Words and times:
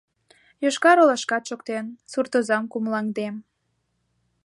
—Йошкар-Олашкат 0.63 1.43
шоктен,— 1.49 1.85
суртозам 2.11 2.63
кумылаҥдем. 2.71 3.35